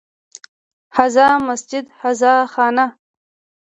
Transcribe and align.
هذا 0.93 1.37
مسجد، 1.37 1.87
هذا 2.03 2.45
خانه 2.45 2.97